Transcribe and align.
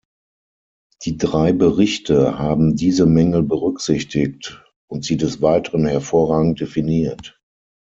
Die 1.03 1.17
drei 1.19 1.51
Berichte 1.51 2.39
haben 2.39 2.75
diese 2.75 3.05
Mängel 3.05 3.43
berücksichtigt 3.43 4.65
und 4.87 5.05
sie 5.05 5.15
des 5.15 5.43
Weiteren 5.43 5.85
hervorragend 5.85 6.59
definiert. 6.59 7.39